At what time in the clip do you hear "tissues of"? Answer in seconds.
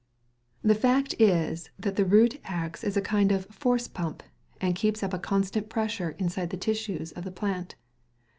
6.57-7.23